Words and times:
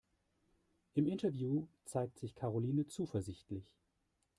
Im 0.95 1.05
Interview 1.05 1.67
zeigt 1.85 2.17
sich 2.17 2.33
Karoline 2.33 2.87
zuversichtlich. 2.87 3.77